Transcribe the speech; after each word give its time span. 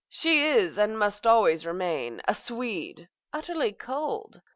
She 0.09 0.47
is, 0.47 0.79
and 0.79 0.97
must 0.97 1.27
always 1.27 1.63
remain, 1.63 2.23
a 2.27 2.33
Swede, 2.33 3.07
utterly 3.33 3.71
cold. 3.71 4.41